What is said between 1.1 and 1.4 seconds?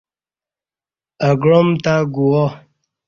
اہ